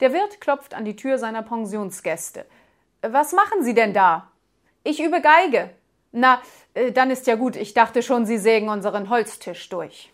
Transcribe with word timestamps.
Der 0.00 0.12
Wirt 0.12 0.40
klopft 0.40 0.74
an 0.74 0.84
die 0.84 0.96
Tür 0.96 1.18
seiner 1.18 1.42
Pensionsgäste. 1.42 2.44
Was 3.02 3.32
machen 3.32 3.62
Sie 3.62 3.74
denn 3.74 3.94
da? 3.94 4.30
Ich 4.82 5.02
übe 5.02 5.20
Geige. 5.20 5.70
Na, 6.12 6.40
äh, 6.74 6.92
dann 6.92 7.10
ist 7.10 7.26
ja 7.26 7.34
gut. 7.34 7.56
Ich 7.56 7.74
dachte 7.74 8.02
schon, 8.02 8.26
Sie 8.26 8.38
sägen 8.38 8.68
unseren 8.68 9.10
Holztisch 9.10 9.68
durch. 9.68 10.12